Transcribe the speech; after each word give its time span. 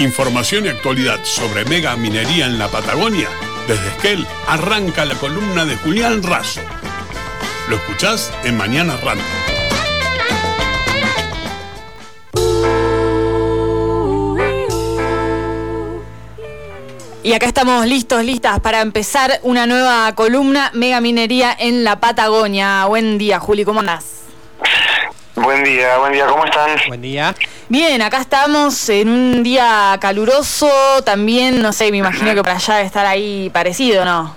Información 0.00 0.66
y 0.66 0.68
actualidad 0.70 1.20
sobre 1.22 1.64
mega 1.64 1.96
minería 1.96 2.46
en 2.46 2.58
la 2.58 2.66
Patagonia. 2.66 3.28
Desde 3.68 3.86
Esquel 3.88 4.26
arranca 4.48 5.04
la 5.04 5.14
columna 5.14 5.64
de 5.64 5.76
Julián 5.76 6.20
Razo. 6.20 6.60
Lo 7.68 7.76
escuchás 7.76 8.32
en 8.42 8.56
Mañana 8.56 8.96
Random. 8.96 9.24
Y 17.22 17.32
acá 17.32 17.46
estamos 17.46 17.86
listos, 17.86 18.24
listas 18.24 18.58
para 18.60 18.80
empezar 18.80 19.38
una 19.44 19.66
nueva 19.66 20.12
columna 20.16 20.72
Mega 20.74 21.00
Minería 21.00 21.56
en 21.56 21.84
la 21.84 22.00
Patagonia. 22.00 22.84
Buen 22.86 23.16
día, 23.16 23.38
Juli, 23.38 23.64
¿cómo 23.64 23.78
andás? 23.80 24.23
Buen 25.36 25.64
día, 25.64 25.98
buen 25.98 26.12
día, 26.12 26.26
¿cómo 26.26 26.44
están? 26.44 26.70
Buen 26.86 27.02
día. 27.02 27.34
Bien, 27.68 28.00
acá 28.02 28.18
estamos 28.20 28.88
en 28.88 29.08
un 29.08 29.42
día 29.42 29.96
caluroso, 30.00 31.02
también, 31.04 31.60
no 31.60 31.72
sé, 31.72 31.90
me 31.90 31.96
imagino 31.96 32.34
que 32.34 32.42
para 32.42 32.56
allá 32.56 32.74
debe 32.76 32.86
estar 32.86 33.04
ahí 33.04 33.50
parecido, 33.52 34.04
¿no? 34.04 34.36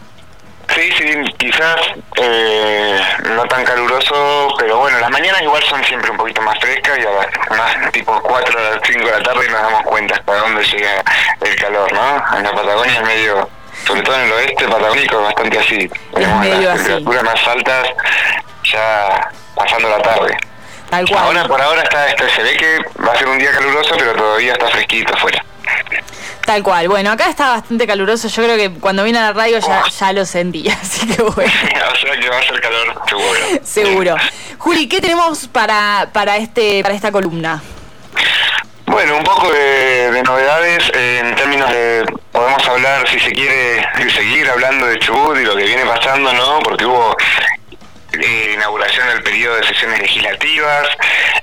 Sí, 0.73 0.89
sí, 0.98 1.05
quizás 1.38 1.77
eh, 2.20 2.99
no 3.36 3.44
tan 3.45 3.63
caluroso, 3.63 4.48
pero 4.58 4.80
bueno, 4.80 4.99
las 4.99 5.09
mañanas 5.12 5.41
igual 5.44 5.62
son 5.63 5.84
siempre 5.84 6.09
un 6.09 6.17
poquito 6.17 6.41
más 6.41 6.58
frescas 6.59 6.98
y 6.98 7.02
a 7.02 7.11
las 7.11 7.58
más 7.58 7.91
tipo 7.91 8.20
4 8.22 8.59
a 8.59 8.75
las 8.75 8.80
5 8.84 9.05
de 9.05 9.11
la 9.11 9.23
tarde 9.23 9.50
nos 9.50 9.61
damos 9.61 9.84
cuenta 9.84 10.16
hasta 10.16 10.36
dónde 10.36 10.64
llega 10.64 11.03
el 11.41 11.55
calor, 11.58 11.94
¿no? 11.94 12.38
En 12.38 12.44
la 12.44 12.52
Patagonia 12.52 12.94
es 12.94 13.03
medio, 13.03 13.50
sobre 13.86 14.02
todo 14.02 14.16
en 14.16 14.22
el 14.22 14.31
oeste 14.31 14.67
patagónico, 14.67 15.22
bastante 15.22 15.59
así. 15.59 15.89
Tenemos 16.14 16.45
las 16.45 16.80
así. 16.80 16.84
temperaturas 16.84 17.23
más 17.23 17.48
altas 17.48 17.88
ya 18.66 19.30
pasando 19.55 19.89
la 19.89 20.02
tarde. 20.02 20.38
Tal 20.90 21.08
cual. 21.08 21.23
Ahora 21.23 21.48
por 21.48 21.62
ahora 21.62 21.84
está, 21.84 22.08
está, 22.08 22.30
se 22.30 22.44
ve 22.44 22.55
que 22.55 22.80
va 23.05 23.14
a 23.14 23.18
ser 23.18 23.28
un 23.28 23.38
día 23.38 23.52
caluroso, 23.52 23.95
pero 23.98 24.14
todavía 24.16 24.54
está 24.54 24.68
fresquito 24.70 25.14
afuera. 25.14 25.44
Tal 26.45 26.64
cual. 26.64 26.88
Bueno, 26.88 27.12
acá 27.12 27.30
está 27.30 27.50
bastante 27.50 27.86
caluroso. 27.86 28.30
Yo 28.30 28.44
creo 28.44 28.56
que 28.56 28.72
cuando 28.80 29.03
vine 29.03 29.20
a 29.20 29.23
la 29.23 29.34
radio 29.34 29.59
ya, 29.59 29.84
ya 29.89 30.14
lo 30.14 30.26
sentí, 30.26 30.67
así 30.81 31.06
que 31.06 31.22
bueno. 31.22 31.52
o 31.92 31.95
sea 31.95 32.20
que 32.20 32.30
va 32.30 32.39
a 32.39 32.44
ser 32.44 32.61
calor, 32.61 33.02
seguro. 33.08 33.39
Seguro. 33.64 34.16
Juli, 34.58 34.88
¿qué 34.88 35.02
tenemos 35.02 35.48
para, 35.50 36.09
para, 36.14 36.38
este, 36.38 36.81
para 36.84 36.95
esta 36.95 37.11
columna? 37.11 37.61
Bueno, 38.86 39.17
un 39.17 39.23
poco 39.23 39.52
de, 39.52 40.11
de 40.11 40.23
novedades 40.23 40.89
eh, 40.94 41.20
en 41.22 41.36
términos 41.36 41.70
de, 41.70 42.06
podemos 42.31 42.66
hablar, 42.67 43.08
si 43.09 43.20
se 43.20 43.31
quiere, 43.31 43.86
seguir 44.09 44.50
hablando 44.50 44.86
de 44.86 44.98
Chubut 45.00 45.38
y 45.38 45.44
lo 45.44 45.56
que 45.56 45.66
viene 45.66 45.86
pasando, 45.86 46.31
¿no? 46.31 46.59
Porque 46.59 46.86
hubo 46.86 47.16
eh, 48.22 48.52
inauguración 48.54 49.08
del 49.08 49.23
periodo 49.23 49.56
de 49.56 49.68
sesiones 49.68 50.00
legislativas, 50.00 50.88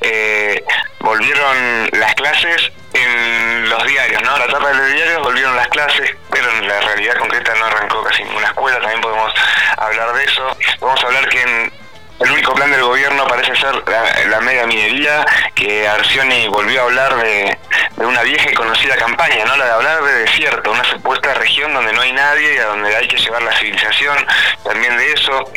eh, 0.00 0.62
volvieron 1.00 1.88
las 1.92 2.14
clases 2.14 2.72
en 2.92 3.68
los 3.68 3.86
diarios, 3.86 4.22
¿no? 4.22 4.38
La 4.38 4.46
tapa 4.46 4.68
de 4.68 4.74
los 4.74 4.92
diarios 4.92 5.22
volvieron 5.22 5.56
las 5.56 5.68
clases, 5.68 6.14
pero 6.30 6.50
en 6.50 6.68
la 6.68 6.80
realidad 6.80 7.16
concreta 7.16 7.54
no 7.54 7.66
arrancó 7.66 8.02
casi 8.04 8.22
ninguna 8.24 8.46
escuela, 8.46 8.80
también 8.80 9.00
podemos 9.00 9.32
hablar 9.76 10.12
de 10.14 10.24
eso. 10.24 10.56
Podemos 10.78 11.04
hablar 11.04 11.28
que 11.28 11.42
en 11.42 11.72
el 12.20 12.30
único 12.30 12.54
plan 12.54 12.70
del 12.70 12.82
gobierno 12.82 13.26
parece 13.26 13.56
ser 13.56 13.82
la, 13.88 14.24
la 14.30 14.40
mega 14.40 14.66
minería, 14.66 15.26
que 15.54 15.86
Arcioni 15.88 16.46
volvió 16.48 16.82
a 16.82 16.84
hablar 16.84 17.16
de, 17.16 17.58
de, 17.96 18.06
una 18.06 18.22
vieja 18.22 18.50
y 18.50 18.54
conocida 18.54 18.96
campaña, 18.96 19.44
¿no? 19.44 19.56
La 19.56 19.64
de 19.64 19.70
hablar 19.72 20.02
de 20.04 20.12
desierto, 20.20 20.70
una 20.70 20.84
supuesta 20.84 21.34
región 21.34 21.74
donde 21.74 21.92
no 21.92 22.00
hay 22.00 22.12
nadie 22.12 22.54
y 22.54 22.58
a 22.58 22.66
donde 22.66 22.94
hay 22.94 23.08
que 23.08 23.16
llevar 23.16 23.42
la 23.42 23.52
civilización, 23.58 24.16
también 24.62 24.96
de 24.96 25.12
eso. 25.12 25.50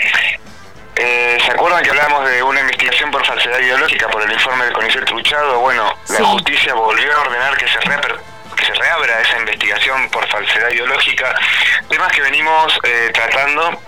Eh, 1.00 1.38
¿Se 1.45 1.52
acuerdan 1.52 1.84
que 1.84 1.90
hablábamos 1.92 2.28
de 2.30 2.42
una 2.42 2.59
investigación 2.62 3.12
por 3.12 3.26
falsedad 3.26 3.59
ideológica 3.59 4.08
por 4.09 4.22
el 4.23 4.31
informe 4.31 4.66
del 4.66 4.73
CONICET 4.73 5.06
Truchado? 5.06 5.59
Bueno, 5.59 5.94
Sí. 6.06 6.14
la 6.20 6.26
justicia 6.26 6.73
volvió 6.73 7.16
a 7.16 7.22
ordenar 7.22 7.56
que 7.58 7.67
se, 7.67 7.80
reaper- 7.81 8.20
que 8.56 8.66
se 8.66 8.73
reabra 8.73 9.22
esa 9.22 9.38
investigación 9.38 10.09
por 10.09 10.28
falsedad 10.28 10.70
ideológica, 10.72 11.36
temas 11.89 12.12
que 12.12 12.22
venimos 12.22 12.80
eh, 12.84 13.12
tratando 13.14 13.80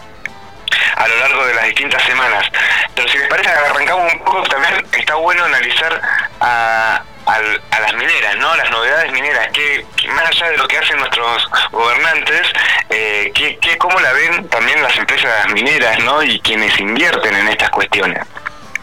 a 0.98 1.08
lo 1.08 1.16
largo 1.18 1.46
de 1.48 1.54
las 1.56 1.66
distintas 1.66 2.04
semanas. 2.04 2.46
Pero 2.94 3.08
si 3.10 3.18
les 3.18 3.28
parece, 3.28 3.50
arrancamos 3.50 4.14
un 4.14 4.20
poco, 4.20 4.44
también 4.44 4.86
está 4.92 5.16
bueno 5.16 5.46
analizar 5.46 6.02
a, 6.42 7.02
las 7.80 7.94
mineras, 7.94 8.36
¿no? 8.38 8.56
Las 8.56 8.70
novedades 8.72 9.12
mineras, 9.12 9.48
que, 9.54 9.86
que 9.96 10.08
más 10.10 10.26
allá 10.28 10.50
de 10.52 10.58
lo 10.58 10.68
que 10.68 10.78
hacen 10.78 10.98
nuestros 10.98 11.48
gobernantes, 11.72 12.42
cómo 13.78 14.00
la 14.00 14.12
ven 14.14 14.48
también 14.50 14.82
las 14.82 14.96
empresas 14.98 15.52
mineras, 15.54 16.00
¿no? 16.04 16.24
Y 16.24 16.40
quienes 16.42 16.78
invierten 16.80 17.36
en 17.36 17.48
estas 17.50 17.70
cuestiones. 17.70 18.24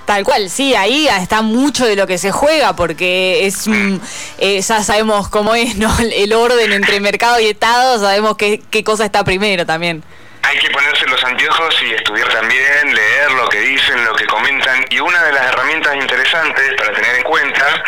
Tal 0.05 0.23
cual, 0.23 0.49
sí, 0.51 0.75
ahí 0.77 1.09
está 1.09 1.43
mucho 1.43 1.85
de 1.85 1.97
lo 1.97 2.07
que 2.07 2.17
se 2.17 2.31
juega, 2.31 2.77
porque 2.77 3.45
es 3.47 3.67
mm, 3.67 3.97
eh, 4.39 4.61
ya 4.61 4.83
sabemos 4.85 5.29
cómo 5.29 5.55
es, 5.57 5.75
¿no? 5.77 5.93
El 5.99 6.33
orden 6.33 6.73
entre 6.73 7.01
mercado 7.01 7.41
y 7.41 7.47
Estado, 7.47 7.99
sabemos 7.99 8.37
qué, 8.37 8.63
qué 8.71 8.85
cosa 8.85 9.05
está 9.05 9.25
primero 9.25 9.67
también. 9.67 10.05
Hay 10.43 10.59
que 10.61 10.71
ponerse 10.71 11.05
los 11.07 11.25
anteojos 11.25 11.75
y 11.83 11.93
estudiar 11.93 12.29
también, 12.29 12.95
leer 12.95 13.33
lo 13.33 13.49
que 13.49 13.59
dicen, 13.59 14.05
lo 14.05 14.15
que 14.15 14.27
comentan. 14.27 14.85
Y 14.91 15.01
una 15.01 15.21
de 15.25 15.33
las 15.33 15.45
herramientas 15.47 15.97
interesantes 15.97 16.73
para 16.79 16.93
tener 16.93 17.17
en 17.17 17.23
cuenta 17.25 17.83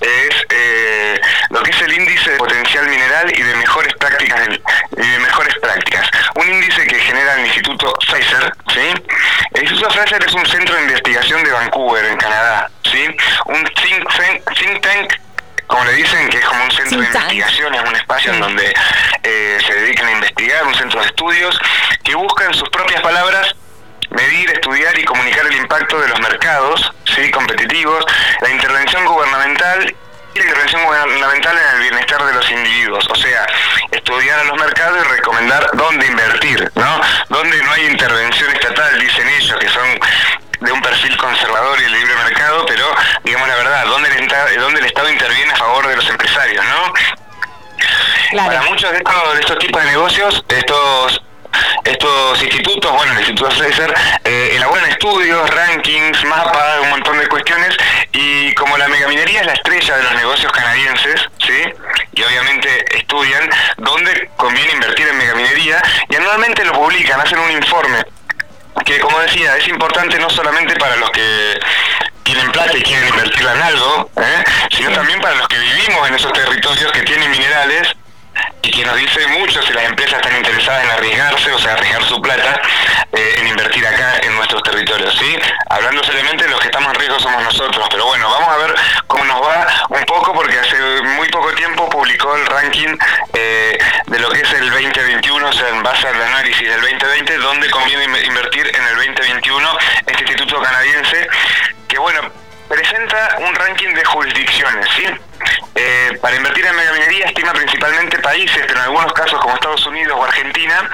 es 0.00 0.46
eh, 0.48 1.20
lo 1.50 1.62
que 1.62 1.70
es 1.70 1.80
el 1.82 1.92
índice 1.92 2.32
de 2.32 2.36
potencial 2.36 2.88
mineral 2.88 3.32
y 3.32 3.40
de 3.40 3.54
mejores 3.54 3.94
prácticas 3.94 4.40
del- 4.40 4.60
y 4.96 5.08
de 5.08 5.18
mejores 5.20 5.54
prácticas. 5.62 6.10
Un 6.34 6.48
índice 6.52 6.84
que 6.88 6.96
genera 6.98 7.34
el 7.34 7.46
Instituto 7.46 7.94
Fraser, 8.08 8.52
¿sí? 8.74 9.04
El 9.54 9.62
Instituto 9.62 9.90
Fraser 9.90 10.24
es 10.26 10.32
un 10.34 10.46
centro 10.46 10.74
de 10.74 10.82
investigación 10.82 11.44
de 11.44 11.52
Vancouver, 11.52 12.04
en 12.06 12.16
Canadá, 12.16 12.70
¿sí? 12.90 13.06
Un 13.44 13.62
think 13.64 14.08
tank, 14.16 14.58
think 14.58 14.80
tank 14.80 15.12
como 15.68 15.84
le 15.84 15.92
dicen, 15.92 16.28
que 16.30 16.38
es 16.38 16.44
como 16.44 16.64
un 16.64 16.70
centro 16.72 16.79
de 16.79 16.79
Think 16.90 17.12
tank. 17.12 17.32
investigación, 17.32 17.74
es 17.74 17.80
un 17.82 17.96
espacio 17.96 18.32
en 18.32 18.40
donde 18.40 18.74
eh, 19.22 19.58
se 19.66 19.74
dedican 19.74 20.06
a 20.06 20.12
investigar, 20.12 20.66
un 20.66 20.74
centro 20.74 21.00
de 21.00 21.06
estudios, 21.06 21.58
que 22.02 22.14
busca 22.14 22.44
en 22.44 22.54
sus 22.54 22.68
propias 22.68 23.00
palabras 23.00 23.54
medir, 24.10 24.50
estudiar 24.50 24.98
y 24.98 25.04
comunicar 25.04 25.46
el 25.46 25.56
impacto 25.56 26.00
de 26.00 26.08
los 26.08 26.20
mercados 26.20 26.92
sí 27.14 27.30
competitivos, 27.30 28.04
la 28.40 28.50
intervención 28.50 29.04
gubernamental 29.04 29.94
y 30.34 30.38
la 30.38 30.44
intervención 30.44 30.84
gubernamental 30.84 31.56
en 31.58 31.76
el 31.76 31.90
bienestar 31.90 32.24
de 32.24 32.32
los 32.32 32.50
individuos, 32.50 33.06
o 33.10 33.14
sea, 33.16 33.46
estudiar 33.90 34.40
a 34.40 34.44
los 34.44 34.58
mercados 34.58 34.98
y 35.04 35.16
recomendar 35.16 35.70
dónde 35.74 36.06
invertir, 36.06 36.70
¿no? 36.76 37.00
Donde 37.28 37.62
no 37.62 37.72
hay 37.72 37.86
intervención 37.86 38.50
estatal, 38.52 38.98
dicen 39.00 39.28
ellos, 39.28 39.58
que 39.58 39.68
son 39.68 39.79
de 40.60 40.72
un 40.72 40.80
perfil 40.82 41.16
conservador 41.16 41.80
y 41.80 41.84
el 41.84 41.92
libre 41.92 42.14
mercado, 42.16 42.64
pero 42.66 42.86
digamos 43.24 43.48
la 43.48 43.56
verdad, 43.56 43.86
¿dónde 43.86 44.08
el, 44.10 44.60
dónde 44.60 44.80
el 44.80 44.86
Estado 44.86 45.10
interviene 45.10 45.52
a 45.52 45.56
favor 45.56 45.86
de 45.88 45.96
los 45.96 46.08
empresarios, 46.08 46.64
¿no? 46.64 46.92
Claro. 48.30 48.48
Para 48.48 48.62
muchos 48.62 48.90
de 48.90 48.98
estos, 48.98 49.34
de 49.34 49.40
estos 49.40 49.58
tipos 49.58 49.82
de 49.82 49.90
negocios, 49.90 50.44
estos 50.48 51.22
estos 51.84 52.42
institutos, 52.42 52.92
bueno, 52.92 53.12
el 53.12 53.18
Instituto 53.20 53.50
Fraser, 53.50 53.92
eh, 54.24 54.52
elaboran 54.54 54.88
estudios, 54.90 55.50
rankings, 55.50 56.24
mapas, 56.24 56.80
un 56.82 56.90
montón 56.90 57.18
de 57.18 57.26
cuestiones, 57.26 57.76
y 58.12 58.52
como 58.54 58.76
la 58.78 58.88
megaminería 58.88 59.40
es 59.40 59.46
la 59.46 59.54
estrella 59.54 59.96
de 59.96 60.02
los 60.04 60.14
negocios 60.14 60.52
canadienses, 60.52 61.28
¿sí? 61.38 61.62
Y 62.12 62.22
obviamente 62.22 62.96
estudian 62.96 63.48
dónde 63.78 64.30
conviene 64.36 64.72
invertir 64.72 65.08
en 65.08 65.18
megaminería, 65.18 65.82
y 66.08 66.16
anualmente 66.16 66.64
lo 66.64 66.72
publican, 66.72 67.20
hacen 67.20 67.38
un 67.38 67.50
informe 67.50 68.04
que 68.84 68.98
como 69.00 69.18
decía, 69.20 69.56
es 69.56 69.68
importante 69.68 70.18
no 70.18 70.30
solamente 70.30 70.76
para 70.76 70.96
los 70.96 71.10
que 71.10 71.58
tienen 72.22 72.50
plata 72.52 72.76
y 72.76 72.82
quieren 72.82 73.08
invertirla 73.08 73.54
en 73.54 73.62
algo, 73.62 74.10
¿eh? 74.16 74.44
sino 74.70 74.90
también 74.92 75.20
para 75.20 75.34
los 75.34 75.48
que 75.48 75.58
vivimos 75.58 76.08
en 76.08 76.14
esos 76.14 76.32
territorios 76.32 76.92
que 76.92 77.02
tienen 77.02 77.30
minerales 77.30 77.94
y 78.62 78.70
que 78.70 78.84
nos 78.84 78.96
dice 78.96 79.26
mucho 79.28 79.62
si 79.62 79.72
las 79.72 79.84
empresas 79.84 80.14
están 80.20 80.36
interesadas 80.36 80.84
en 80.84 80.90
arriesgarse, 80.90 81.52
o 81.52 81.58
sea, 81.58 81.72
arriesgar 81.74 82.02
su 82.04 82.20
plata 82.20 82.60
eh, 83.12 83.36
en 83.38 83.48
invertir 83.48 83.86
acá 83.86 84.18
en 84.22 84.34
nuestros 84.36 84.62
territorios, 84.62 85.16
¿sí? 85.18 85.38
Hablando 85.70 86.02
seriamente, 86.04 86.46
los 86.48 86.60
que 86.60 86.66
estamos 86.66 86.92
en 86.92 87.00
riesgo 87.00 87.18
somos 87.20 87.42
nosotros, 87.42 87.86
pero 87.90 88.06
bueno, 88.06 88.28
vamos 88.30 88.48
a 88.48 88.56
ver 88.58 88.74
cómo 89.06 89.24
nos 89.24 89.40
va 89.40 89.66
un 89.88 90.04
poco, 90.04 90.32
porque 90.34 90.58
hace 90.58 90.76
muy 91.02 91.28
poco 91.28 91.50
tiempo 91.52 91.88
publicó 91.88 92.36
el 92.36 92.46
ranking 92.46 92.96
eh, 93.32 93.78
de 94.06 94.18
lo 94.18 94.30
que 94.30 94.40
es 94.42 94.52
el 94.52 94.68
2021, 94.70 95.48
o 95.48 95.52
sea, 95.52 95.68
en 95.70 95.82
base 95.82 96.06
al 96.06 96.20
análisis 96.20 96.68
del 96.68 96.80
2020, 96.80 97.38
dónde 97.38 97.70
conviene 97.70 98.04
in- 98.04 98.26
invertir 98.26 98.66
en 98.74 98.82
el 98.88 98.96
2021 98.96 99.78
este 100.06 100.22
instituto 100.22 100.60
canadiense, 100.60 101.28
que 101.88 101.98
bueno, 101.98 102.20
presenta 102.68 103.36
un 103.40 103.54
ranking 103.54 103.94
de 103.94 104.04
jurisdicciones, 104.04 104.86
¿sí? 104.94 105.04
Eh, 105.74 106.18
para 106.20 106.36
invertir 106.36 106.66
en 106.66 106.76
megaminería 106.76 107.26
estima 107.26 107.52
principalmente 107.52 107.99
países, 108.20 108.58
pero 108.66 108.74
en 108.80 108.84
algunos 108.84 109.12
casos 109.12 109.40
como 109.40 109.54
Estados 109.54 109.84
Unidos 109.86 110.16
o 110.18 110.24
Argentina 110.24 110.88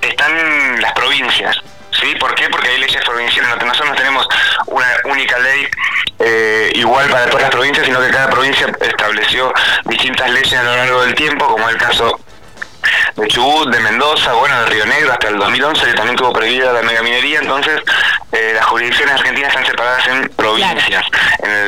están 0.00 0.80
las 0.80 0.92
provincias. 0.92 1.56
¿Sí? 2.00 2.14
¿Por 2.16 2.34
qué? 2.34 2.48
Porque 2.48 2.68
hay 2.68 2.78
leyes 2.78 3.04
provinciales. 3.04 3.50
No- 3.50 3.66
Nosotros 3.66 3.90
no 3.90 3.94
tenemos 3.96 4.26
una 4.66 4.86
única 5.04 5.38
ley 5.38 5.68
eh, 6.18 6.72
igual 6.74 7.08
para 7.10 7.26
todas 7.26 7.42
las 7.42 7.50
provincias, 7.50 7.84
sino 7.86 8.00
que 8.00 8.10
cada 8.10 8.30
provincia 8.30 8.66
estableció 8.80 9.52
distintas 9.84 10.30
leyes 10.30 10.54
a 10.54 10.62
lo 10.62 10.74
largo 10.76 11.02
del 11.02 11.14
tiempo, 11.14 11.46
como 11.46 11.68
el 11.68 11.76
caso 11.76 12.18
de 13.16 13.28
Chubut, 13.28 13.68
de 13.70 13.78
Mendoza, 13.80 14.32
bueno, 14.32 14.58
de 14.62 14.66
Río 14.70 14.86
Negro 14.86 15.12
hasta 15.12 15.28
el 15.28 15.38
2011, 15.38 15.84
que 15.86 15.92
también 15.92 16.16
tuvo 16.16 16.32
prohibida 16.32 16.72
la 16.72 16.82
megaminería, 16.82 17.38
entonces 17.40 17.80
eh, 18.32 18.52
las 18.54 18.64
jurisdicciones 18.64 19.14
argentinas 19.14 19.50
están 19.50 19.66
separadas 19.66 20.06
en 20.08 20.28
provincias 20.30 21.04
en, 21.42 21.50
el, 21.50 21.50
en 21.50 21.50
el 21.50 21.52
ranking. 21.52 21.61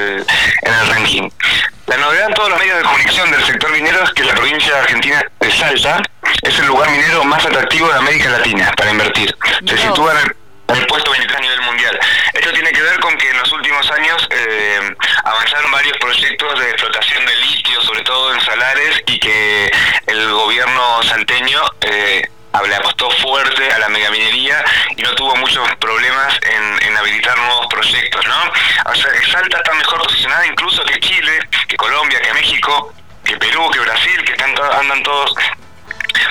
La 1.94 2.00
novedad 2.00 2.26
en 2.26 2.34
todos 2.34 2.50
los 2.50 2.58
medios 2.58 2.78
de 2.78 2.82
comunicación 2.82 3.30
del 3.30 3.44
sector 3.44 3.70
minero 3.70 4.02
es 4.02 4.10
que 4.14 4.24
la 4.24 4.34
provincia 4.34 4.80
argentina 4.80 5.24
de 5.38 5.52
Salta 5.52 6.02
es 6.42 6.58
el 6.58 6.66
lugar 6.66 6.90
minero 6.90 7.22
más 7.22 7.46
atractivo 7.46 7.86
de 7.86 7.94
América 7.94 8.30
Latina 8.30 8.72
para 8.76 8.90
invertir. 8.90 9.32
Se 9.64 9.78
sitúa 9.78 10.12
en 10.20 10.76
el, 10.76 10.86
puesto 10.88 11.12
23 11.12 11.38
a 11.38 11.40
nivel 11.40 11.60
mundial. 11.60 11.96
Esto 12.32 12.52
tiene 12.52 12.72
que 12.72 12.82
ver 12.82 12.98
con 12.98 13.16
que 13.16 13.30
en 13.30 13.38
los 13.38 13.52
últimos 13.52 13.88
años 13.92 14.26
eh, 14.28 14.96
avanzaron 15.22 15.70
varios 15.70 15.96
proyectos 15.98 16.58
de 16.58 16.70
explotación 16.70 17.24
de 17.26 17.36
litio, 17.36 17.80
sobre 17.82 18.02
todo 18.02 18.34
en 18.34 18.40
salares, 18.40 19.00
y 19.06 19.20
que 19.20 19.70
el 20.08 20.32
gobierno 20.32 21.00
salteño 21.04 21.60
eh, 21.82 22.28
le 22.66 22.74
apostó 22.74 23.10
fuerte 23.10 23.70
a 23.72 23.78
la 23.78 23.88
megaminería 23.88 24.64
y 24.96 25.02
no 25.02 25.14
tuvo 25.14 25.34
muchos 25.36 25.68
problemas 25.76 26.38
en, 26.42 26.83
habilitar 27.04 27.36
nuevos 27.38 27.66
proyectos, 27.66 28.26
¿no? 28.26 28.90
O 28.90 28.94
sea, 28.94 29.10
Salta 29.30 29.58
está 29.58 29.74
mejor 29.74 30.02
posicionada 30.02 30.46
incluso 30.46 30.84
que 30.84 30.98
Chile, 31.00 31.40
que 31.68 31.76
Colombia, 31.76 32.20
que 32.20 32.32
México, 32.32 32.92
que 33.24 33.36
Perú, 33.36 33.70
que 33.70 33.80
Brasil, 33.80 34.24
que 34.24 34.32
están 34.32 34.54
andan 34.78 35.02
todos 35.02 35.34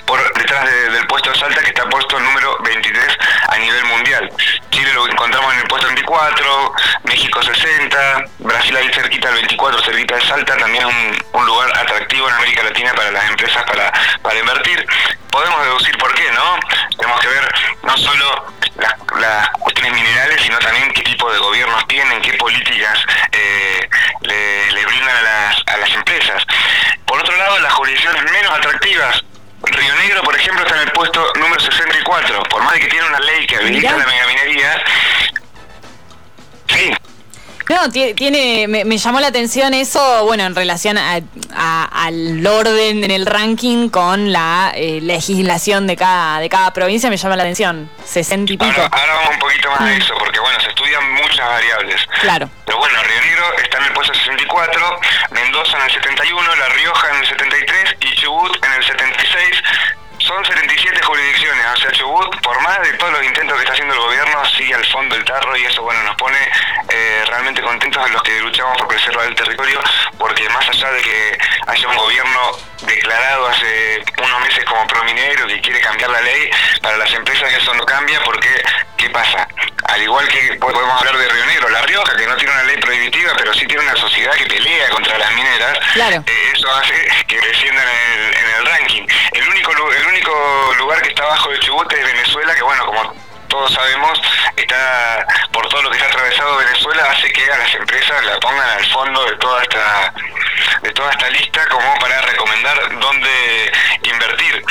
por 0.05 0.33
detrás 0.33 0.65
del 0.65 1.05
puesto 1.07 1.29
de 1.31 1.37
Salta 1.37 1.61
que 1.61 1.67
está 1.67 1.83
puesto 1.89 2.17
el 2.17 2.23
número 2.23 2.57
23 2.63 3.17
a 3.49 3.57
nivel 3.57 3.85
mundial. 3.85 4.31
Chile 4.71 4.93
lo 4.93 5.07
encontramos 5.07 5.53
en 5.53 5.59
el 5.59 5.67
puesto 5.67 5.87
24, 5.87 6.73
México 7.03 7.41
60, 7.41 8.25
Brasil 8.39 8.77
ahí 8.77 8.93
cerquita 8.93 9.27
del 9.27 9.37
24, 9.37 9.83
cerquita 9.83 10.15
de 10.15 10.21
Salta, 10.21 10.57
también 10.57 10.85
un, 10.85 11.17
un 11.33 11.45
lugar 11.45 11.69
atractivo 11.77 12.27
en 12.29 12.35
América 12.35 12.63
Latina 12.63 12.93
para 12.93 13.11
las 13.11 13.29
empresas 13.29 13.63
para, 13.63 13.91
para 14.21 14.39
invertir. 14.39 14.85
Podemos 15.31 15.63
deducir 15.63 15.97
por 15.97 16.13
qué, 16.13 16.31
¿no? 16.31 16.59
Tenemos 16.97 17.19
que 17.19 17.27
ver 17.27 17.53
no 17.83 17.97
solo 17.97 18.52
las, 18.77 19.49
cuestiones 19.59 19.93
minerales, 19.93 20.41
sino 20.41 20.59
también 20.59 20.91
qué 20.93 21.01
tipo 21.01 21.31
de 21.31 21.39
gobiernos 21.39 21.87
tienen, 21.87 22.21
qué 22.21 22.33
políticas 22.33 22.99
eh, 23.31 23.89
le, 24.21 24.85
brindan 24.85 25.15
a 25.15 25.21
las, 25.21 25.63
a 25.67 25.77
las 25.77 25.91
empresas. 25.93 26.43
Por 27.05 27.19
otro 27.19 27.35
lado, 27.37 27.59
las 27.59 27.73
jurisdicciones 27.73 28.23
menos 28.31 28.57
atractivas 28.57 29.23
Río 29.71 29.95
Negro, 29.95 30.21
por 30.23 30.35
ejemplo, 30.35 30.63
está 30.63 30.75
en 30.75 30.87
el 30.87 30.91
puesto 30.91 31.25
número 31.35 31.59
64. 31.59 32.43
Por 32.43 32.63
más 32.63 32.73
de 32.73 32.79
que 32.81 32.87
tiene 32.87 33.07
una 33.07 33.19
ley 33.19 33.47
que 33.47 33.55
habilita 33.55 33.95
la 33.95 34.05
megaminería. 34.05 34.83
No, 37.69 37.89
tiene, 37.89 38.67
me, 38.67 38.97
llamó 38.97 39.19
la 39.19 39.27
atención 39.27 39.73
eso, 39.73 40.25
bueno, 40.25 40.43
en 40.43 40.55
relación 40.55 40.97
al 40.97 42.47
orden 42.47 43.03
en 43.03 43.11
el 43.11 43.25
ranking 43.25 43.89
con 43.89 44.31
la 44.31 44.71
eh, 44.75 44.99
legislación 45.01 45.87
de 45.87 45.95
cada, 45.95 46.39
de 46.39 46.49
cada 46.49 46.73
provincia, 46.73 47.09
me 47.09 47.17
llama 47.17 47.35
la 47.35 47.43
atención, 47.43 47.89
60 48.05 48.53
y 48.53 48.57
pico. 48.57 48.65
Ahora, 48.65 49.13
vamos 49.13 49.29
un 49.33 49.39
poquito 49.39 49.71
más 49.71 49.85
de 49.85 49.97
eso, 49.97 50.13
porque 50.19 50.39
bueno, 50.39 50.59
se 50.59 50.69
estudian 50.69 51.13
muchas 51.13 51.47
variables. 51.47 52.07
Claro. 52.21 52.49
Pero 52.65 52.77
bueno, 52.77 53.01
Río 53.03 53.21
Negro 53.21 53.45
está 53.63 53.77
en 53.77 53.83
el 53.85 53.93
puesto 53.93 54.13
64, 54.13 54.99
Mendoza 55.31 55.77
en 55.77 55.83
el 55.83 55.91
71, 55.91 56.55
La 56.55 56.69
Rioja 56.69 57.09
en 57.11 57.15
el 57.17 57.27
73 57.27 57.95
y 58.01 58.15
Chubut 58.15 58.65
en 58.65 58.73
el 58.73 58.83
76 58.83 59.63
son 60.33 60.45
77 60.45 60.99
jurisdicciones, 61.03 61.65
o 61.73 61.77
sea, 61.77 61.91
Chubut, 61.91 62.41
por 62.41 62.59
más 62.61 62.81
de 62.81 62.93
todos 62.93 63.13
los 63.13 63.23
intentos 63.23 63.55
que 63.55 63.63
está 63.63 63.73
haciendo 63.73 63.93
el 63.93 63.99
gobierno, 63.99 64.45
sigue 64.57 64.73
al 64.73 64.85
fondo 64.85 65.15
el 65.15 65.23
tarro 65.23 65.55
y 65.55 65.65
eso, 65.65 65.83
bueno, 65.83 66.01
nos 66.03 66.15
pone 66.15 66.37
eh, 66.89 67.23
realmente 67.27 67.61
contentos 67.61 68.03
a 68.03 68.07
los 68.07 68.23
que 68.23 68.39
luchamos 68.39 68.75
por 68.79 68.87
preservar 68.87 69.27
el 69.27 69.35
territorio, 69.35 69.79
porque 70.17 70.49
más 70.49 70.67
allá 70.67 70.91
de 70.91 71.01
que 71.03 71.37
haya 71.67 71.87
un 71.87 71.97
gobierno 71.97 72.51
declarado 72.81 73.47
hace 73.47 74.03
unos 74.17 74.41
meses 74.41 74.65
como 74.65 74.87
prominero 74.87 75.45
que 75.45 75.61
quiere 75.61 75.79
cambiar 75.81 76.09
la 76.09 76.21
ley, 76.21 76.49
para 76.81 76.97
las 76.97 77.13
empresas 77.13 77.53
eso 77.53 77.73
no 77.75 77.85
cambia. 77.85 78.19
Al 79.93 80.01
igual 80.01 80.27
que 80.27 80.55
podemos 80.55 80.99
hablar 80.99 81.15
de 81.17 81.29
Río 81.29 81.45
Negro, 81.45 81.69
La 81.69 81.83
Rioja, 81.83 82.15
que 82.15 82.25
no 82.25 82.35
tiene 82.35 82.51
una 82.51 82.63
ley 82.63 82.77
prohibitiva, 82.77 83.31
pero 83.37 83.53
sí 83.53 83.67
tiene 83.67 83.83
una 83.83 83.95
sociedad 83.95 84.33
que 84.33 84.47
pelea 84.47 84.89
contra 84.89 85.19
las 85.19 85.31
mineras, 85.33 85.77
eh, 85.95 86.51
eso 86.51 86.75
hace 86.75 87.07
que 87.27 87.39
desciendan 87.39 87.87
en 87.87 88.23
el, 88.23 88.33
en 88.33 88.49
el 88.57 88.65
ranking. 88.65 89.05
El 89.33 89.47
único, 89.49 89.71
el 89.91 90.07
único 90.07 90.73
lugar 90.79 90.99
que 91.03 91.09
está 91.09 91.21
abajo 91.25 91.51
de 91.51 91.59
Chubut 91.59 91.93
es 91.93 92.03
Venezuela, 92.03 92.55
que 92.55 92.63
bueno, 92.63 92.87
como 92.87 93.13
todos 93.47 93.71
sabemos, 93.71 94.19
está 94.55 95.27
por 95.51 95.69
todo 95.69 95.83
lo 95.83 95.91
que 95.91 95.97
está 95.97 96.09
atravesado 96.09 96.57
Venezuela, 96.57 97.03
hace 97.11 97.31
que 97.31 97.51
a 97.51 97.57
las 97.57 97.75
empresas 97.75 98.25
la 98.25 98.39
pongan 98.39 98.69
al 98.71 98.85
fondo 98.87 99.23
de 99.25 99.35
toda 99.37 99.61
esta 99.61 100.13
de 100.81 100.91
toda 100.91 101.11
esta 101.11 101.29
lista 101.29 101.67
como 101.67 101.93
para 101.99 102.19
recomendar 102.21 102.99
dónde 102.99 103.71
invertir. 104.01 104.65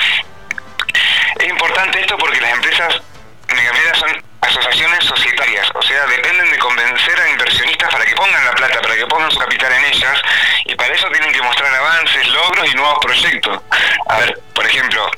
Es 1.39 1.49
importante 1.49 2.01
esto 2.01 2.19
porque 2.19 2.41
las 2.41 2.55
empresas 2.55 3.01
megamineras 3.49 3.99
son 3.99 4.32
asociaciones 4.53 5.05
societarias, 5.05 5.67
o 5.75 5.83
sea, 5.83 6.07
dependen 6.07 6.51
de 6.51 6.59
convencer 6.59 7.19
a 7.19 7.31
inversionistas 7.31 7.91
para 7.91 8.05
que 8.05 8.15
pongan 8.15 8.45
la 8.45 8.53
plata, 8.53 8.81
para 8.81 8.95
que 8.95 9.07
pongan 9.07 9.31
su 9.31 9.39
capital 9.39 9.73
en 9.73 9.85
ellas, 9.87 10.23
y 10.67 10.75
para 10.75 10.95
eso 10.95 11.09
tienen 11.09 11.33
que 11.33 11.41
mostrar 11.41 11.75
avances, 11.75 12.29
logros 12.29 12.71
y 12.71 12.75
nuevos 12.75 12.99
proyectos. 13.01 13.61
A 14.09 14.19
ver, 14.19 14.39
por 14.55 14.67
ejemplo, 14.67 15.11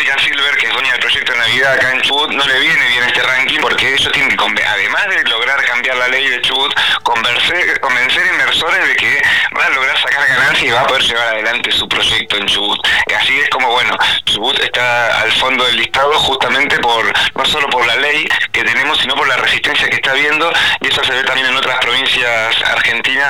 Que 0.00 0.66
es 0.66 0.72
dueña 0.72 0.92
del 0.92 1.00
proyecto 1.00 1.32
de 1.32 1.38
Navidad 1.38 1.74
acá 1.74 1.92
en 1.92 2.00
Chubut, 2.00 2.30
no 2.30 2.44
le 2.44 2.58
viene 2.58 2.88
bien 2.88 3.04
este 3.04 3.22
ranking 3.22 3.58
porque 3.60 3.94
ellos 3.94 4.10
tienen 4.12 4.34
que, 4.34 4.64
además 4.64 5.08
de 5.08 5.22
lograr 5.24 5.62
cambiar 5.64 5.96
la 5.96 6.08
ley 6.08 6.26
de 6.28 6.40
Chubut, 6.40 6.74
convencer, 7.02 7.78
convencer 7.80 8.26
inversores 8.26 8.88
de 8.88 8.96
que 8.96 9.22
van 9.52 9.66
a 9.66 9.74
lograr 9.74 9.98
sacar 9.98 10.26
ganancias 10.26 10.62
y 10.62 10.70
va 10.70 10.80
a 10.80 10.86
poder 10.86 11.02
llevar 11.02 11.28
adelante 11.28 11.70
su 11.70 11.86
proyecto 11.88 12.36
en 12.36 12.46
Chubut. 12.46 12.78
Así 13.16 13.38
es 13.40 13.48
como, 13.50 13.70
bueno, 13.70 13.96
Chubut 14.24 14.58
está 14.60 15.20
al 15.20 15.32
fondo 15.32 15.64
del 15.64 15.76
listado 15.76 16.12
justamente 16.14 16.78
por 16.78 17.12
no 17.34 17.44
solo 17.44 17.68
por 17.68 17.86
la 17.86 17.96
ley 17.96 18.26
que 18.52 18.64
tenemos, 18.64 18.98
sino 18.98 19.14
por 19.14 19.28
la 19.28 19.36
resistencia 19.36 19.88
que 19.88 19.96
está 19.96 20.10
habiendo, 20.12 20.50
y 20.80 20.88
eso 20.88 21.04
se 21.04 21.12
ve 21.12 21.22
también 21.24 21.46
en 21.46 21.56
otras 21.56 21.78
provincias 21.78 22.56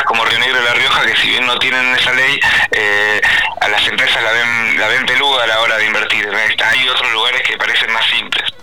como 0.05 0.25
Río 0.25 0.39
Negro 0.39 0.61
y 0.61 0.65
La 0.65 0.75
Rioja, 0.75 1.07
que 1.07 1.17
si 1.17 1.29
bien 1.29 1.47
no 1.47 1.59
tienen 1.59 1.95
esa 1.95 2.13
ley, 2.13 2.39
eh, 2.71 3.21
a 3.61 3.69
las 3.69 3.87
empresas 3.87 4.23
la 4.23 4.33
ven, 4.33 4.79
la 4.79 4.89
ven 4.89 5.07
peluda 5.07 5.45
a 5.45 5.47
la 5.47 5.61
hora 5.61 5.79
de 5.79 5.87
invertir. 5.87 6.29
Hay 6.29 6.89
otros 6.89 7.11
lugares 7.13 7.43
que 7.43 7.57
parecen 7.57 7.93
más 7.93 8.05
simples. 8.07 8.60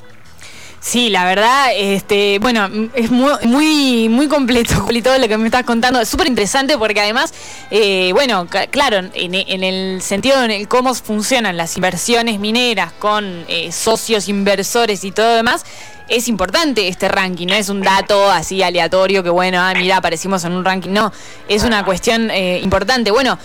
Sí, 0.87 1.09
la 1.09 1.25
verdad, 1.25 1.71
este, 1.75 2.39
bueno, 2.39 2.69
es 2.93 3.11
muy, 3.11 3.33
muy, 3.43 4.07
muy 4.07 4.29
completo 4.29 4.87
todo 5.03 5.17
lo 5.17 5.27
que 5.27 5.37
me 5.37 5.47
estás 5.47 5.65
contando. 5.65 5.99
Es 5.99 6.07
súper 6.07 6.27
interesante 6.27 6.77
porque 6.77 7.01
además, 7.01 7.33
eh, 7.71 8.11
bueno, 8.13 8.47
claro, 8.71 8.99
en, 9.13 9.35
el 9.35 10.01
sentido 10.01 10.41
en 10.41 10.51
el 10.51 10.69
cómo 10.69 10.93
funcionan 10.93 11.57
las 11.57 11.75
inversiones 11.75 12.39
mineras 12.39 12.93
con 12.93 13.43
eh, 13.49 13.73
socios 13.73 14.29
inversores 14.29 15.03
y 15.03 15.11
todo 15.11 15.35
demás, 15.35 15.65
es 16.07 16.29
importante 16.29 16.87
este 16.87 17.09
ranking, 17.09 17.47
no 17.47 17.55
es 17.55 17.67
un 17.67 17.81
dato 17.81 18.31
así 18.31 18.63
aleatorio 18.63 19.23
que 19.23 19.29
bueno, 19.29 19.59
ah, 19.59 19.73
mira, 19.75 19.97
aparecimos 19.97 20.45
en 20.45 20.53
un 20.53 20.63
ranking, 20.63 20.91
no, 20.91 21.11
es 21.49 21.65
una 21.65 21.83
cuestión 21.83 22.31
eh, 22.31 22.61
importante. 22.63 23.11
Bueno, 23.11 23.37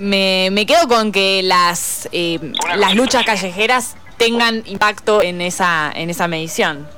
me, 0.00 0.48
me, 0.50 0.64
quedo 0.64 0.88
con 0.88 1.12
que 1.12 1.42
las, 1.42 2.08
las 2.74 2.94
luchas 2.94 3.22
callejeras 3.26 3.96
tengan 4.16 4.62
impacto 4.66 5.22
en 5.22 5.40
esa, 5.40 5.92
en 5.94 6.10
esa 6.10 6.28
medición. 6.28 6.88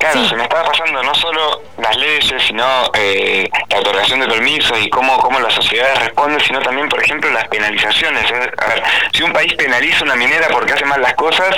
Claro, 0.00 0.26
se 0.26 0.34
me 0.34 0.44
estaba 0.44 0.64
pasando 0.64 1.02
no 1.02 1.14
solo 1.14 1.62
las 1.76 1.94
leyes, 1.98 2.42
sino 2.46 2.64
eh, 2.94 3.46
la 3.68 3.80
otorgación 3.80 4.20
de 4.20 4.28
permisos 4.28 4.78
y 4.80 4.88
cómo, 4.88 5.18
cómo 5.18 5.38
las 5.40 5.52
sociedades 5.52 5.98
responden, 5.98 6.40
sino 6.40 6.58
también, 6.62 6.88
por 6.88 7.02
ejemplo, 7.02 7.30
las 7.30 7.46
penalizaciones. 7.48 8.24
¿eh? 8.30 8.50
A 8.56 8.66
ver, 8.68 8.82
si 9.12 9.22
un 9.22 9.32
país 9.34 9.52
penaliza 9.54 10.02
una 10.04 10.16
minera 10.16 10.48
porque 10.48 10.72
hace 10.72 10.86
mal 10.86 11.02
las 11.02 11.12
cosas, 11.14 11.54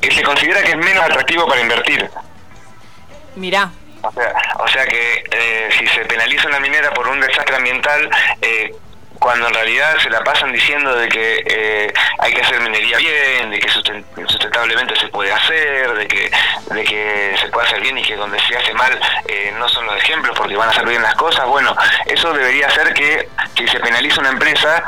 eh, 0.00 0.10
se 0.10 0.24
considera 0.24 0.60
que 0.62 0.72
es 0.72 0.76
menos 0.76 1.04
atractivo 1.04 1.46
para 1.46 1.60
invertir. 1.60 2.10
Mirá. 3.36 3.70
O 4.02 4.10
sea, 4.10 4.34
o 4.58 4.66
sea 4.66 4.84
que 4.84 5.70
si 5.78 5.86
se 5.86 6.04
penaliza 6.06 6.48
una 6.48 6.58
minera 6.58 6.90
por 6.92 7.06
un 7.06 7.20
desastre 7.20 7.54
ambiental, 7.54 8.10
eh, 8.40 8.74
cuando 9.22 9.46
en 9.46 9.54
realidad 9.54 9.96
se 10.02 10.10
la 10.10 10.24
pasan 10.24 10.52
diciendo 10.52 10.96
de 10.96 11.08
que 11.08 11.42
eh, 11.46 11.92
hay 12.18 12.34
que 12.34 12.42
hacer 12.42 12.60
minería 12.60 12.98
bien, 12.98 13.50
de 13.52 13.58
que 13.60 13.68
sustentablemente 13.68 14.96
se 14.98 15.06
puede 15.08 15.32
hacer, 15.32 15.94
de 15.94 16.08
que, 16.08 16.30
de 16.70 16.84
que 16.84 17.36
se 17.40 17.46
puede 17.48 17.68
hacer 17.68 17.80
bien 17.80 17.98
y 17.98 18.02
que 18.02 18.16
donde 18.16 18.40
se 18.40 18.56
hace 18.56 18.74
mal 18.74 18.98
eh, 19.28 19.54
no 19.56 19.68
son 19.68 19.86
los 19.86 19.96
ejemplos 19.96 20.36
porque 20.36 20.56
van 20.56 20.68
a 20.68 20.72
hacer 20.72 20.86
bien 20.86 21.02
las 21.02 21.14
cosas. 21.14 21.46
Bueno, 21.46 21.74
eso 22.06 22.32
debería 22.32 22.66
hacer 22.66 22.92
que 22.94 23.28
si 23.56 23.68
se 23.68 23.78
penaliza 23.78 24.20
una 24.20 24.30
empresa, 24.30 24.82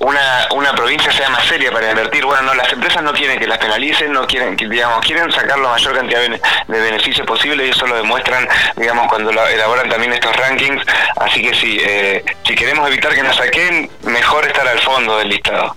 una, 0.00 0.48
una 0.54 0.72
provincia 0.72 1.10
sea 1.12 1.28
más 1.28 1.44
seria 1.46 1.70
para 1.72 1.90
invertir. 1.90 2.24
Bueno, 2.24 2.42
no, 2.42 2.54
las 2.54 2.72
empresas 2.72 3.02
no 3.02 3.12
quieren 3.12 3.38
que 3.38 3.46
las 3.46 3.58
penalicen, 3.58 4.12
no 4.12 4.26
quieren, 4.26 4.56
digamos, 4.56 5.04
quieren 5.04 5.30
sacar 5.32 5.58
la 5.58 5.70
mayor 5.70 5.94
cantidad 5.94 6.20
de, 6.20 6.40
beneficios 6.66 7.26
posible 7.26 7.66
y 7.66 7.70
eso 7.70 7.86
lo 7.86 7.96
demuestran, 7.96 8.48
digamos, 8.76 9.08
cuando 9.08 9.30
elaboran 9.30 9.88
también 9.88 10.12
estos 10.12 10.34
rankings. 10.36 10.82
Así 11.16 11.42
que 11.42 11.54
sí, 11.54 11.78
eh, 11.80 12.24
si 12.44 12.54
queremos 12.54 12.88
evitar 12.88 13.14
que 13.14 13.22
nos 13.22 13.36
saquen, 13.36 13.90
mejor 14.02 14.46
estar 14.46 14.66
al 14.66 14.78
fondo 14.80 15.18
del 15.18 15.28
listado. 15.28 15.74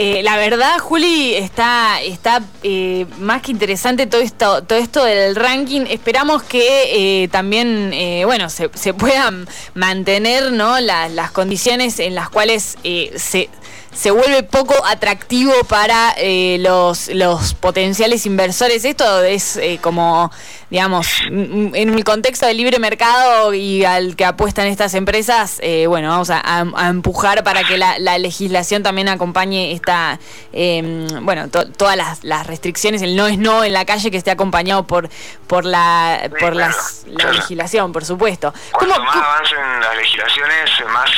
Eh, 0.00 0.22
la 0.22 0.36
verdad, 0.36 0.78
Juli, 0.78 1.34
está, 1.34 2.00
está 2.00 2.40
eh, 2.62 3.04
más 3.18 3.42
que 3.42 3.50
interesante 3.50 4.06
todo 4.06 4.20
esto, 4.20 4.62
todo 4.62 4.78
esto 4.78 5.04
del 5.04 5.34
ranking. 5.34 5.86
Esperamos 5.90 6.44
que 6.44 7.24
eh, 7.24 7.28
también, 7.28 7.92
bueno, 8.24 8.48
se, 8.48 8.68
puedan 8.94 9.48
mantener 9.74 10.52
¿no? 10.52 10.78
las 10.78 11.32
condiciones 11.32 11.98
en 11.98 12.14
las 12.14 12.30
cuales 12.30 12.76
se 13.16 13.48
se 13.90 14.12
vuelve 14.12 14.44
poco 14.44 14.74
atractivo 14.86 15.52
para 15.64 16.14
los, 16.58 17.08
los 17.08 17.54
potenciales 17.54 18.26
inversores. 18.26 18.84
Esto 18.84 19.24
es 19.24 19.58
como, 19.80 20.30
digamos, 20.70 21.08
en 21.30 21.74
el 21.74 22.04
contexto 22.04 22.46
del 22.46 22.58
libre 22.58 22.78
mercado 22.78 23.54
y 23.54 23.84
al 23.84 24.16
que 24.16 24.24
apuestan 24.26 24.66
estas 24.66 24.92
empresas, 24.94 25.58
eh, 25.62 25.86
bueno, 25.86 26.08
vamos 26.08 26.30
a, 26.30 26.88
empujar 26.88 27.42
para 27.42 27.64
que 27.64 27.78
la, 27.78 28.18
legislación 28.18 28.82
también 28.82 29.08
acompañe 29.08 29.72
esta, 29.72 30.18
em, 30.52 31.06
bueno, 31.24 31.48
todas 31.48 31.96
las, 32.22 32.46
restricciones, 32.46 33.02
el 33.02 33.16
no 33.16 33.26
es 33.26 33.38
no 33.38 33.64
en 33.64 33.72
la 33.72 33.84
calle 33.84 34.10
que 34.10 34.16
esté 34.16 34.30
acompañado 34.30 34.86
por, 34.86 35.08
por 35.46 35.64
la, 35.64 36.30
por 36.38 36.54
las, 36.54 37.04
la 37.06 37.32
legislación, 37.32 37.92
por 37.92 38.04
supuesto. 38.04 38.52
Cuanto 38.72 39.02
más 39.02 39.16
avancen 39.16 39.80
las 39.80 39.96
legislaciones, 39.96 40.70
más 40.92 41.10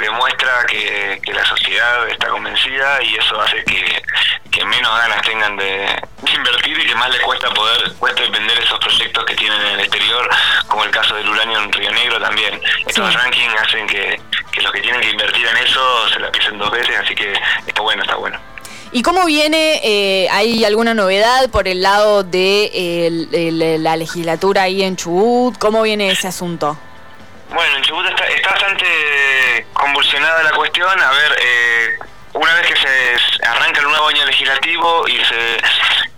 demuestra 0.00 0.66
que, 0.68 1.20
que 1.24 1.32
la 1.32 1.44
sociedad 1.44 2.08
está 2.08 2.28
convencida 2.28 3.02
y 3.02 3.16
eso 3.16 3.40
hace 3.40 3.64
que, 3.64 4.02
menos 4.66 4.96
ganas 4.98 5.22
tengan 5.22 5.56
de, 5.56 5.86
invertir 6.34 6.78
y 6.78 6.86
que 6.86 6.94
más 6.94 7.10
les 7.10 7.20
cuesta 7.20 7.48
poder 7.50 7.92
cuesta 7.98 8.22
vender 8.30 8.58
esos 8.58 8.78
proyectos 8.78 9.24
que 9.24 9.34
tienen 9.34 9.60
en 9.60 9.66
el 9.74 9.80
exterior, 9.80 10.28
como 10.68 10.84
el 10.84 10.90
caso 10.90 11.14
del 11.14 11.28
uranio 11.28 11.58
en 11.58 11.72
Río 11.72 11.90
Negro 11.92 12.20
también. 12.20 12.60
Estos 12.86 13.14
rankings 13.14 13.54
hacen 13.60 13.86
que, 13.86 14.20
los 14.62 14.72
que 14.72 14.80
tienen 14.80 15.00
que 15.00 15.10
invertir 15.10 15.46
en 15.46 15.56
eso 15.58 16.08
se 16.10 16.20
la 16.20 16.30
piensen 16.30 16.58
dos 16.58 16.70
veces, 16.70 16.96
así 16.98 17.14
que 17.14 17.32
está 17.66 17.82
bueno, 17.82 18.02
está 18.02 18.16
bueno. 18.16 18.38
¿Y 18.92 19.02
cómo 19.02 19.24
viene? 19.24 19.80
Eh, 19.82 20.28
¿Hay 20.30 20.64
alguna 20.64 20.92
novedad 20.92 21.48
por 21.50 21.66
el 21.66 21.80
lado 21.80 22.22
de 22.22 23.80
la 23.80 23.96
legislatura 23.96 24.62
ahí 24.62 24.82
en 24.82 24.96
Chubut? 24.96 25.56
¿Cómo 25.58 25.82
viene 25.82 26.10
ese 26.10 26.28
asunto? 26.28 26.76
Bueno, 27.54 27.76
en 27.76 27.82
Chubut 27.82 28.06
está, 28.06 28.24
está 28.26 28.50
bastante 28.50 29.66
convulsionada 29.72 30.42
la 30.42 30.52
cuestión. 30.52 31.00
A 31.00 31.10
ver, 31.10 31.36
eh, 31.40 31.98
una 32.34 32.54
vez 32.54 32.66
que 32.66 32.76
se 32.76 33.46
arranca 33.46 33.80
el 33.80 33.88
nuevo 33.88 34.08
año 34.08 34.24
legislativo 34.24 35.06
y 35.08 35.24
se 35.24 35.60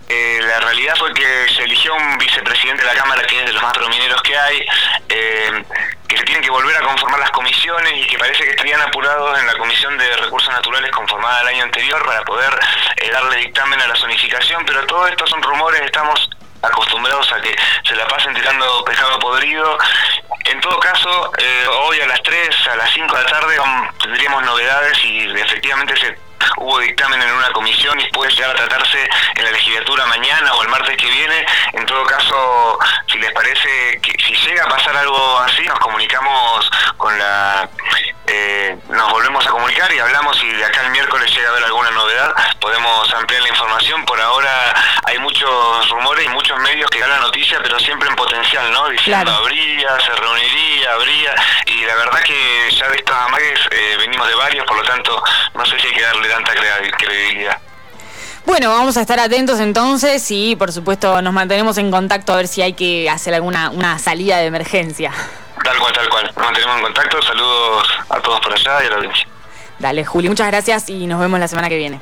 eh, 0.07 0.39
la 0.43 0.59
realidad 0.59 0.95
fue 0.97 1.11
que 1.13 1.47
se 1.55 1.63
eligió 1.63 1.95
un 1.95 2.17
vicepresidente 2.19 2.83
de 2.83 2.93
la 2.93 2.99
Cámara 2.99 3.23
que 3.23 3.39
es 3.39 3.45
de 3.45 3.53
los 3.53 3.61
más 3.63 3.73
promineros 3.73 4.21
que 4.21 4.37
hay, 4.37 4.63
eh, 5.09 5.63
que 6.07 6.17
se 6.17 6.23
tienen 6.25 6.43
que 6.43 6.51
volver 6.51 6.77
a 6.77 6.81
conformar 6.81 7.19
las 7.19 7.31
comisiones 7.31 7.91
y 7.95 8.05
que 8.05 8.17
parece 8.19 8.43
que 8.43 8.51
estarían 8.51 8.81
apurados 8.81 9.39
en 9.39 9.47
la 9.47 9.57
Comisión 9.57 9.97
de 9.97 10.15
Recursos 10.17 10.53
Naturales 10.53 10.91
conformada 10.91 11.41
el 11.41 11.47
año 11.47 11.63
anterior 11.63 12.05
para 12.05 12.21
poder 12.23 12.53
eh, 12.97 13.09
darle 13.09 13.37
dictamen 13.37 13.81
a 13.81 13.87
la 13.87 13.95
zonificación, 13.95 14.63
pero 14.65 14.85
todo 14.85 15.07
esto 15.07 15.25
son 15.25 15.41
rumores, 15.41 15.81
estamos 15.81 16.29
acostumbrados 16.61 17.31
a 17.31 17.41
que 17.41 17.55
se 17.83 17.95
la 17.95 18.07
pasen 18.07 18.33
tirando 18.35 18.85
pescado 18.85 19.17
podrido. 19.19 19.77
En 20.45 20.61
todo 20.61 20.79
caso, 20.79 21.31
hoy 21.87 21.99
a 22.01 22.07
las 22.07 22.21
3, 22.21 22.67
a 22.67 22.75
las 22.75 22.91
5 22.93 23.15
de 23.15 23.23
la 23.23 23.29
tarde 23.29 23.57
tendríamos 24.01 24.43
novedades 24.43 25.03
y 25.03 25.25
efectivamente 25.39 25.97
se 25.97 26.25
hubo 26.57 26.79
dictamen 26.79 27.21
en 27.21 27.31
una 27.31 27.51
comisión 27.51 27.99
y 27.99 28.07
puede 28.09 28.31
llegar 28.31 28.51
a 28.51 28.55
tratarse 28.55 29.09
en 29.35 29.43
la 29.43 29.51
legislatura 29.51 30.05
mañana 30.05 30.53
o 30.53 30.61
el 30.61 30.69
martes 30.69 30.97
que 30.97 31.09
viene. 31.09 31.45
En 31.73 31.85
todo 31.85 32.03
caso, 32.05 32.79
si 33.07 33.17
les 33.17 33.31
parece 33.33 33.99
si 34.03 34.35
llega 34.35 34.63
a 34.63 34.69
pasar 34.69 34.95
algo 34.95 35.39
así, 35.39 35.63
nos 35.63 35.79
comunicamos 35.79 36.69
con 36.97 37.17
la 37.17 37.69
eh, 38.27 38.75
nos 38.89 39.11
volvemos 39.11 39.45
a 39.45 39.51
comunicar 39.51 39.91
y 39.93 39.99
hablamos 39.99 40.41
y 40.43 40.51
de 40.51 40.65
acá 40.65 40.81
el 40.81 40.89
miércoles 40.89 41.31
llega 41.31 41.47
a 41.47 41.51
haber 41.51 41.65
alguna 41.65 41.91
novedad, 41.91 42.33
podemos 42.59 43.13
ampliar 43.13 43.43
la 43.43 43.49
información. 43.49 44.03
Por 44.05 44.19
ahora 44.19 44.73
hay 45.05 45.19
muchos 46.29 46.57
medios 46.59 46.89
que 46.89 46.99
dan 46.99 47.09
la 47.09 47.19
noticia, 47.19 47.59
pero 47.61 47.79
siempre 47.79 48.09
en 48.09 48.15
potencial, 48.15 48.71
¿no? 48.71 48.89
Diciendo 48.89 49.31
habría, 49.31 49.99
se 49.99 50.11
reuniría, 50.13 50.91
habría, 50.93 51.35
y 51.65 51.85
la 51.85 51.95
verdad 51.95 52.19
que 52.23 52.69
ya 52.71 52.89
de 52.89 52.97
estas 52.97 53.15
amagues 53.15 53.59
eh, 53.71 53.95
venimos 53.97 54.27
de 54.27 54.35
varios, 54.35 54.65
por 54.65 54.77
lo 54.77 54.83
tanto 54.83 55.23
no 55.53 55.65
sé 55.65 55.79
si 55.79 55.87
hay 55.87 55.93
que 55.93 56.01
darle 56.01 56.27
tanta 56.27 56.53
credibilidad. 56.53 57.57
Bueno, 58.45 58.69
vamos 58.69 58.95
a 58.97 59.01
estar 59.01 59.19
atentos 59.19 59.59
entonces 59.59 60.25
y 60.29 60.55
por 60.55 60.71
supuesto 60.71 61.19
nos 61.21 61.33
mantenemos 61.33 61.77
en 61.79 61.89
contacto 61.89 62.33
a 62.33 62.37
ver 62.37 62.47
si 62.47 62.61
hay 62.61 62.73
que 62.73 63.09
hacer 63.09 63.33
alguna 63.33 63.71
una 63.71 63.97
salida 63.97 64.37
de 64.37 64.45
emergencia. 64.45 65.11
Tal 65.63 65.79
cual, 65.79 65.93
tal 65.93 66.07
cual. 66.09 66.25
Nos 66.35 66.45
mantenemos 66.45 66.77
en 66.77 66.83
contacto. 66.83 67.21
Saludos 67.23 67.87
a 68.07 68.19
todos 68.19 68.39
por 68.41 68.53
allá 68.53 68.83
y 68.83 68.87
a 68.87 68.89
la 68.91 68.95
audiencia. 68.97 69.27
Dale, 69.79 70.05
Juli, 70.05 70.29
muchas 70.29 70.47
gracias 70.47 70.89
y 70.89 71.07
nos 71.07 71.19
vemos 71.19 71.39
la 71.39 71.47
semana 71.47 71.69
que 71.69 71.77
viene. 71.77 71.99